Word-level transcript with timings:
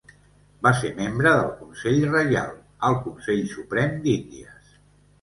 Va 0.67 0.71
ser 0.79 0.89
membre 0.99 1.33
del 1.41 1.51
consell 1.59 2.01
reial, 2.15 2.51
al 2.91 3.01
Consell 3.07 3.49
Suprem 3.55 3.97
d'Índies. 4.09 4.79